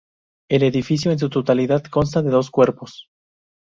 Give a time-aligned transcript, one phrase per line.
[0.49, 3.07] El edificio en su totalidad consta de dos cuerpos.